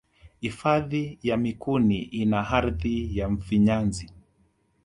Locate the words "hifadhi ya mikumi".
0.41-1.97